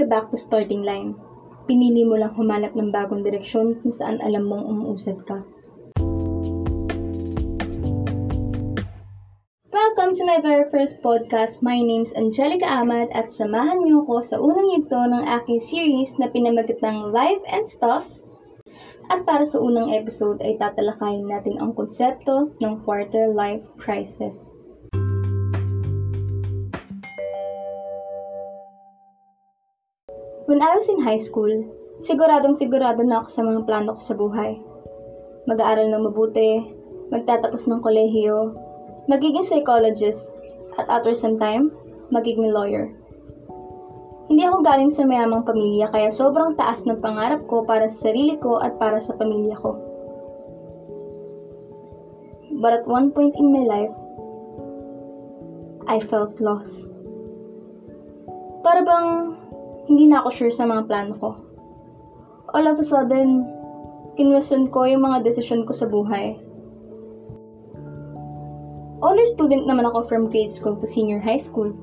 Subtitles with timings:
[0.00, 1.12] ka back to starting line.
[1.68, 5.44] Pinili mo lang humanap ng bagong direksyon kung saan alam mong umuusad ka.
[9.68, 11.60] Welcome to my very first podcast.
[11.60, 16.32] My name's Angelica Amad at samahan niyo ko sa unang yugto ng aking series na
[16.32, 18.24] pinamagat ng Life and Stuffs.
[19.12, 24.59] At para sa unang episode ay tatalakayin natin ang konsepto ng quarter life crisis.
[30.50, 31.46] When I was in high school,
[32.02, 34.58] siguradong sigurado na ako sa mga plano ko sa buhay.
[35.46, 36.74] Mag-aaral ng mabuti,
[37.14, 38.58] magtatapos ng kolehiyo,
[39.06, 40.34] magiging psychologist,
[40.74, 41.70] at after some time,
[42.10, 42.90] magiging lawyer.
[44.26, 48.34] Hindi ako galing sa mayamang pamilya kaya sobrang taas ng pangarap ko para sa sarili
[48.42, 49.78] ko at para sa pamilya ko.
[52.58, 53.94] But at one point in my life,
[55.86, 56.90] I felt lost.
[58.66, 59.38] Para bang
[59.90, 61.34] hindi na ako sure sa mga plano ko.
[62.54, 63.42] All of a sudden,
[64.14, 66.38] kinwestiyon ko yung mga desisyon ko sa buhay.
[69.02, 71.74] Honor student naman ako from grade school to senior high school.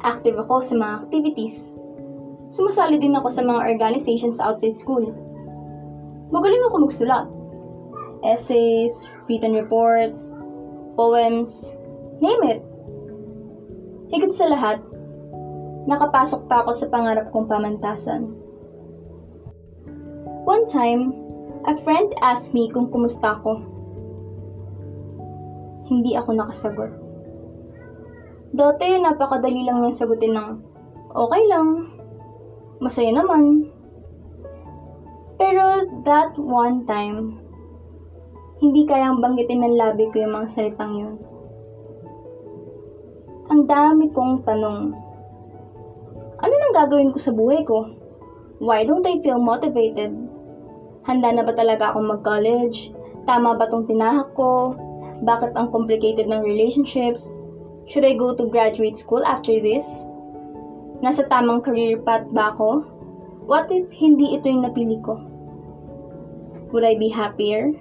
[0.00, 1.76] Active ako sa mga activities.
[2.56, 5.12] Sumasali din ako sa mga organizations outside school.
[6.32, 7.26] Magaling ako magsulat.
[8.24, 10.32] Essays, written reports,
[10.96, 11.76] poems,
[12.24, 12.64] name it.
[14.08, 14.80] Higit sa lahat,
[15.86, 18.34] nakapasok pa ako sa pangarap kong pamantasan.
[20.46, 21.14] One time,
[21.66, 23.62] a friend asked me kung kumusta ako.
[25.86, 26.92] Hindi ako nakasagot.
[28.54, 30.50] Dati, napakadali lang niyang sagutin ng,
[31.14, 31.86] okay lang,
[32.82, 33.70] masaya naman.
[35.38, 37.38] Pero that one time,
[38.58, 41.16] hindi kayang banggitin ng labi ko yung mga salitang yun.
[43.52, 45.05] Ang dami kong tanong.
[46.36, 47.96] Ano nang gagawin ko sa buhay ko?
[48.60, 50.12] Why don't I feel motivated?
[51.08, 52.92] Handa na ba talaga akong mag-college?
[53.24, 54.76] Tama ba tong tinahak ko?
[55.24, 57.32] Bakit ang complicated ng relationships?
[57.88, 60.04] Should I go to graduate school after this?
[61.00, 62.84] Nasa tamang career path ba ako?
[63.48, 65.16] What if hindi ito yung napili ko?
[66.76, 67.72] Would I be happier?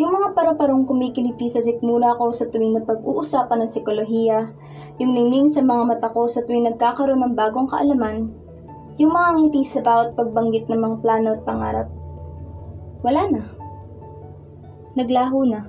[0.00, 4.48] Yung mga para-parong kumikiliti sa sikmura ko sa tuwing na pag-uusapan ng psikolohiya,
[5.00, 8.28] yung ningning sa mga mata ko sa tuwing nagkakaroon ng bagong kaalaman,
[9.00, 11.88] yung mga ngiti sa bawat pagbanggit ng mga plano at pangarap.
[13.00, 13.42] Wala na.
[14.92, 15.60] Naglaho na.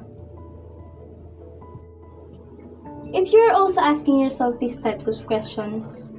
[3.12, 6.16] If you're also asking yourself these types of questions,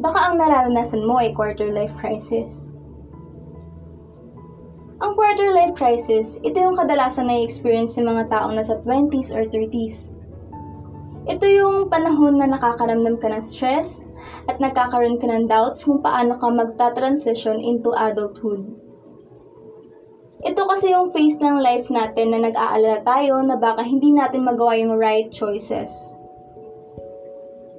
[0.00, 2.72] baka ang nararanasan mo ay quarter life crisis.
[5.00, 9.48] Ang quarter life crisis, ito yung kadalasan na i-experience ng mga taong nasa 20s or
[9.48, 10.12] 30s.
[11.30, 14.10] Ito yung panahon na nakakaramdam ka ng stress
[14.50, 18.66] at nagkakaroon ka ng doubts kung paano ka magta-transition into adulthood.
[20.42, 24.74] Ito kasi yung phase ng life natin na nag-aalala tayo na baka hindi natin magawa
[24.74, 25.94] yung right choices.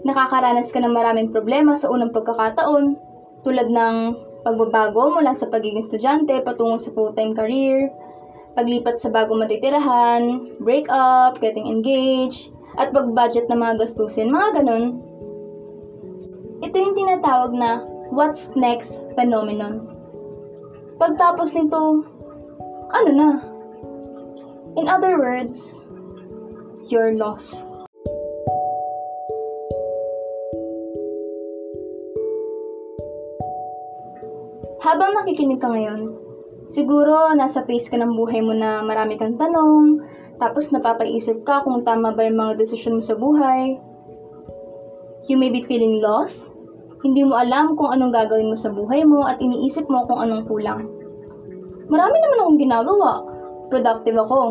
[0.07, 2.95] Nakakaranas ka ng maraming problema sa unang pagkakataon,
[3.43, 3.95] tulad ng
[4.47, 7.91] pagbabago mula sa pagiging estudyante patungo sa full-time career,
[8.55, 15.01] paglipat sa bagong matitirahan, break up, getting engaged, at pag-budget ng mga gastusin, mga ganun.
[16.61, 17.81] Ito yung tinatawag na
[18.13, 19.89] what's next phenomenon.
[21.01, 22.05] Pagtapos nito,
[22.93, 23.29] ano na?
[24.77, 25.83] In other words,
[26.85, 27.65] you're lost.
[34.81, 36.20] Habang nakikinig ka ngayon,
[36.71, 39.99] siguro nasa phase ka ng buhay mo na marami kang tanong,
[40.39, 43.75] tapos napapaisip ka kung tama ba yung mga desisyon mo sa buhay.
[45.27, 46.55] You may be feeling lost,
[47.03, 50.47] hindi mo alam kung anong gagawin mo sa buhay mo at iniisip mo kung anong
[50.47, 50.87] kulang.
[51.91, 53.11] Marami naman akong ginagawa.
[53.67, 54.41] Productive ako.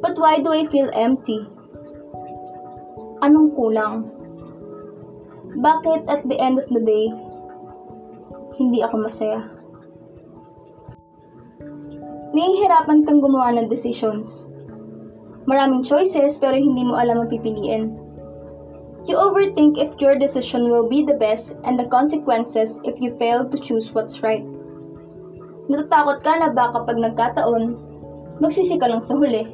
[0.00, 1.44] But why do I feel empty?
[3.20, 4.08] Anong kulang?
[5.60, 7.12] Bakit at the end of the day,
[8.56, 9.59] hindi ako masaya?
[12.30, 14.54] Nahihirapan kang gumawa ng decisions.
[15.50, 17.90] Maraming choices pero hindi mo alam ang pipiliin.
[19.10, 23.48] You overthink if your decision will be the best and the consequences if you fail
[23.48, 24.44] to choose what's right.
[25.66, 27.74] Natatakot ka na baka pag nagkataon,
[28.38, 29.50] magsisi ka lang sa huli.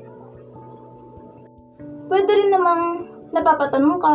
[2.13, 4.15] Pwede rin namang napapatanong ka,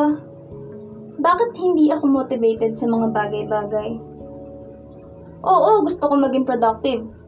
[1.21, 3.99] bakit hindi ako motivated sa mga bagay-bagay?
[5.41, 7.20] Oo, gusto ko maging productive.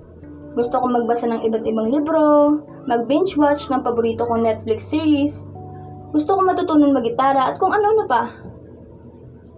[0.54, 5.54] Gusto ko magbasa ng iba't ibang libro, mag-binge watch ng paborito kong Netflix series,
[6.14, 8.30] gusto ko matutunan mag-gitara at kung ano na pa.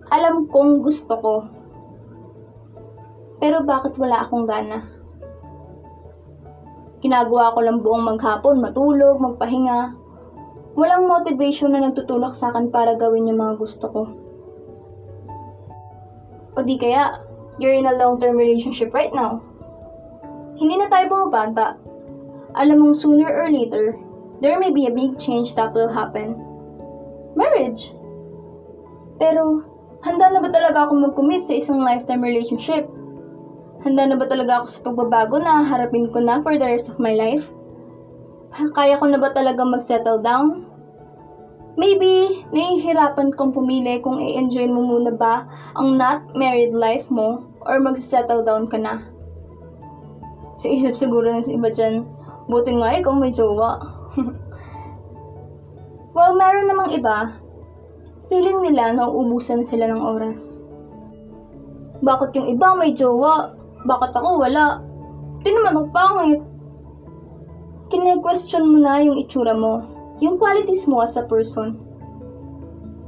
[0.07, 1.33] Alam kong gusto ko.
[3.43, 4.87] Pero bakit wala akong gana?
[7.03, 9.91] Ginagawa ko lang buong maghapon, matulog, magpahinga.
[10.79, 14.01] Walang motivation na nagtutulak sa akin para gawin yung mga gusto ko.
[16.55, 17.19] O di kaya,
[17.59, 19.43] you're in a long-term relationship right now.
[20.55, 21.75] Hindi na tayo bumabata.
[22.55, 23.99] Alam mong sooner or later,
[24.39, 26.39] there may be a big change that will happen.
[27.35, 27.91] Marriage.
[29.19, 29.67] Pero,
[30.07, 32.87] handa na ba talaga ako mag-commit sa isang lifetime relationship?
[33.83, 37.03] Handa na ba talaga ako sa pagbabago na harapin ko na for the rest of
[37.03, 37.51] my life?
[38.55, 40.63] Kaya ko na ba talaga mag-settle down?
[41.75, 45.43] Maybe, nahihirapan kong pumili kung i-enjoy mo muna ba
[45.75, 49.14] ang not married life mo or mag-settle down ka na.
[50.55, 52.07] Sa isip siguro ng iba dyan,
[52.47, 53.75] buti nga ikaw may jowa.
[56.15, 57.35] well, meron namang iba,
[58.31, 60.63] feeling nila na uubusan sila ng oras.
[61.99, 63.51] Bakit yung iba may jowa?
[63.83, 64.79] Bakit ako wala?
[65.43, 66.41] Di naman ako pangit.
[67.91, 69.83] Kine-question mo na yung itsura mo,
[70.23, 71.77] yung qualities mo as a person.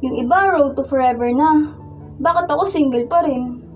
[0.06, 1.74] Yung iba, road to forever na.
[2.22, 3.67] Bakit ako single pa rin?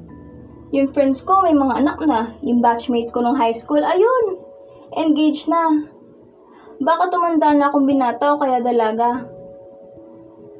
[0.71, 2.31] Yung friends ko may mga anak na.
[2.47, 4.39] Yung batchmate ko nung high school, ayun,
[4.95, 5.83] engaged na.
[6.79, 9.27] Baka tumanda na akong binata o kaya dalaga.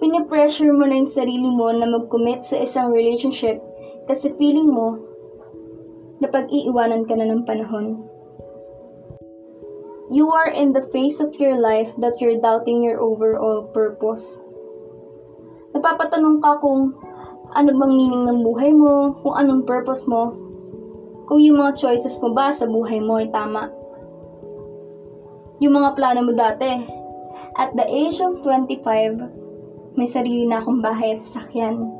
[0.03, 3.63] Pinipressure mo na yung sarili mo na mag-commit sa isang relationship
[4.11, 4.99] kasi feeling mo
[6.19, 8.03] na pag-iiwanan ka na ng panahon.
[10.11, 14.43] You are in the phase of your life that you're doubting your overall purpose.
[15.71, 16.91] Napapatanong ka kung
[17.51, 20.31] ano bang meaning ng buhay mo, kung anong purpose mo,
[21.27, 23.71] kung yung mga choices mo ba sa buhay mo ay tama.
[25.63, 26.99] Yung mga plano mo dati.
[27.55, 31.91] At the age of 25, may sarili na akong bahay at sasakyan.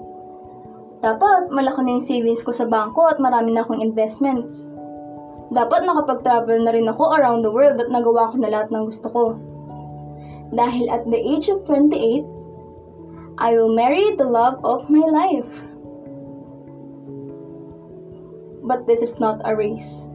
[1.04, 4.78] Dapat malaki na yung savings ko sa bangko at marami na akong investments.
[5.52, 9.08] Dapat nakapag-travel na rin ako around the world at nagawa ko na lahat ng gusto
[9.12, 9.26] ko.
[10.56, 12.24] Dahil at the age of 28,
[13.38, 15.52] I will marry the love of my life.
[18.64, 20.12] But this is not a race.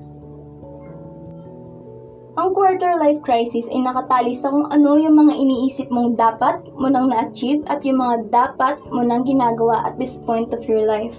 [2.36, 6.92] Ang quarter life crisis ay nakatali sa kung ano yung mga iniisip mong dapat mo
[6.92, 11.16] nang na-achieve at yung mga dapat mo nang ginagawa at this point of your life.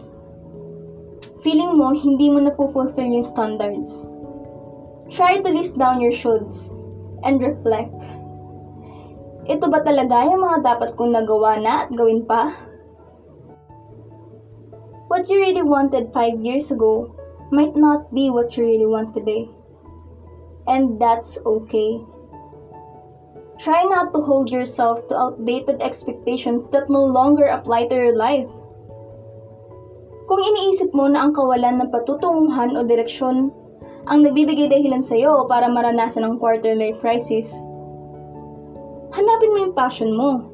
[1.42, 4.06] Feeling mo hindi mo napufulfill yung standards.
[5.10, 6.78] Try to list down your shoulds
[7.26, 7.98] and reflect
[9.48, 12.52] ito ba talaga yung mga dapat kong nagawa na at gawin pa?
[15.08, 17.16] What you really wanted five years ago
[17.52, 19.48] might not be what you really want today.
[20.68, 22.04] And that's okay.
[23.56, 28.52] Try not to hold yourself to outdated expectations that no longer apply to your life.
[30.28, 33.48] Kung iniisip mo na ang kawalan ng patutunguhan o direksyon
[34.12, 37.56] ang nagbibigay dahilan sa iyo para maranasan ang quarter life crisis,
[39.18, 40.46] hanapin mo yung passion mo.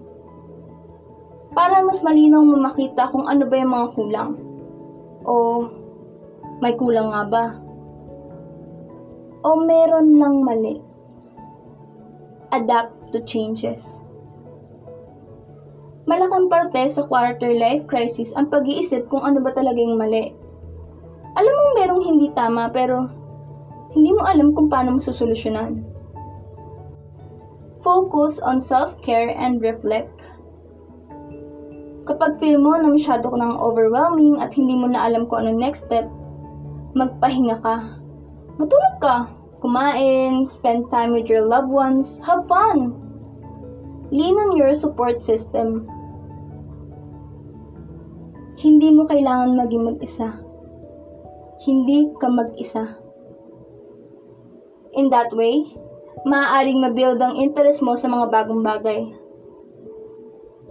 [1.51, 4.31] Para mas malinaw mo makita kung ano ba yung mga kulang.
[5.27, 5.67] O
[6.63, 7.45] may kulang nga ba?
[9.43, 10.79] O meron lang mali.
[12.55, 13.99] Adapt to changes.
[16.07, 20.31] Malaking parte sa quarter life crisis ang pag-iisip kung ano ba talaga yung mali.
[21.35, 23.07] Alam mo merong hindi tama pero
[23.93, 25.92] hindi mo alam kung paano mo susolusyonan.
[27.83, 30.23] Focus on self-care and reflect.
[32.07, 35.51] Kapag feel mo na masyado ka nang overwhelming at hindi mo na alam kung ano
[35.55, 36.07] next step,
[36.95, 37.99] magpahinga ka.
[38.55, 39.17] Matulog ka.
[39.63, 42.95] Kumain, spend time with your loved ones, have fun.
[44.11, 45.87] Lean on your support system.
[48.59, 50.39] Hindi mo kailangan maging mag-isa.
[51.63, 52.99] Hindi ka mag-isa.
[54.99, 55.63] In that way,
[56.23, 59.11] maaaring mabuild ang interest mo sa mga bagong bagay.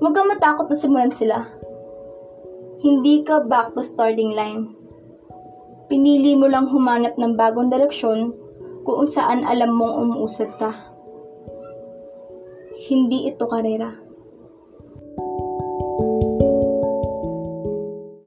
[0.01, 1.47] Huwag kang matakot na simulan sila.
[2.83, 4.75] Hindi ka back to starting line.
[5.87, 8.33] Pinili mo lang humanap ng bagong direksyon
[8.83, 10.73] kung saan alam mong umuusad ka.
[12.83, 14.12] Hindi ito karera.